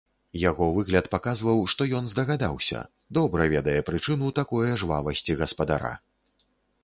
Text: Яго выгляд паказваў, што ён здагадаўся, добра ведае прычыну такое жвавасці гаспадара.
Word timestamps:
Яго 0.43 0.67
выгляд 0.75 1.09
паказваў, 1.15 1.59
што 1.73 1.81
ён 1.99 2.07
здагадаўся, 2.13 2.81
добра 3.19 3.47
ведае 3.53 3.77
прычыну 3.89 4.33
такое 4.39 4.71
жвавасці 4.85 5.39
гаспадара. 5.45 5.93